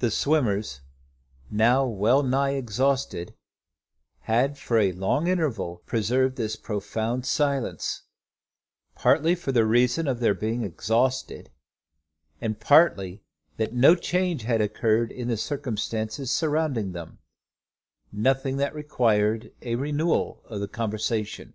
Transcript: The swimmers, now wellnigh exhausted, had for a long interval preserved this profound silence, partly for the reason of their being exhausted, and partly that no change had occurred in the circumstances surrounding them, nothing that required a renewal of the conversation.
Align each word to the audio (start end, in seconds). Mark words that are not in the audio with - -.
The 0.00 0.10
swimmers, 0.10 0.80
now 1.50 1.84
wellnigh 1.84 2.54
exhausted, 2.56 3.34
had 4.20 4.56
for 4.56 4.78
a 4.78 4.92
long 4.92 5.26
interval 5.26 5.82
preserved 5.84 6.36
this 6.36 6.56
profound 6.56 7.26
silence, 7.26 8.04
partly 8.94 9.34
for 9.34 9.52
the 9.52 9.66
reason 9.66 10.08
of 10.08 10.20
their 10.20 10.32
being 10.32 10.64
exhausted, 10.64 11.50
and 12.40 12.58
partly 12.58 13.20
that 13.58 13.74
no 13.74 13.94
change 13.94 14.44
had 14.44 14.62
occurred 14.62 15.12
in 15.12 15.28
the 15.28 15.36
circumstances 15.36 16.30
surrounding 16.30 16.92
them, 16.92 17.18
nothing 18.10 18.56
that 18.56 18.74
required 18.74 19.52
a 19.60 19.74
renewal 19.74 20.40
of 20.46 20.60
the 20.60 20.66
conversation. 20.68 21.52